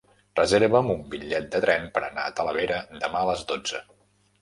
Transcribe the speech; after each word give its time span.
Reserva'm 0.37 0.89
un 0.93 1.03
bitllet 1.11 1.45
de 1.57 1.63
tren 1.67 1.87
per 1.99 2.05
anar 2.09 2.25
a 2.31 2.35
Talavera 2.43 2.83
demà 3.07 3.25
a 3.25 3.33
les 3.33 3.49
dotze. 3.55 3.87